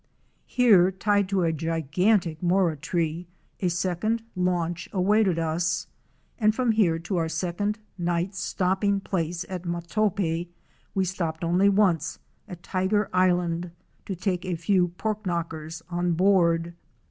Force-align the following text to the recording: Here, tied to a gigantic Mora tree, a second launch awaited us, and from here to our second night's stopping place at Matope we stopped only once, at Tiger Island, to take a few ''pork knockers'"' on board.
Here, 0.47 0.91
tied 0.91 1.29
to 1.29 1.43
a 1.43 1.53
gigantic 1.53 2.41
Mora 2.41 2.75
tree, 2.75 3.27
a 3.59 3.67
second 3.69 4.23
launch 4.35 4.89
awaited 4.91 5.37
us, 5.37 5.85
and 6.39 6.55
from 6.55 6.71
here 6.71 6.97
to 6.97 7.17
our 7.17 7.29
second 7.29 7.77
night's 7.99 8.39
stopping 8.39 8.99
place 8.99 9.45
at 9.47 9.61
Matope 9.63 10.47
we 10.95 11.05
stopped 11.05 11.43
only 11.43 11.69
once, 11.69 12.17
at 12.47 12.63
Tiger 12.63 13.11
Island, 13.13 13.69
to 14.07 14.15
take 14.15 14.43
a 14.43 14.55
few 14.55 14.87
''pork 14.97 15.23
knockers'"' 15.27 15.83
on 15.87 16.13
board. 16.13 16.73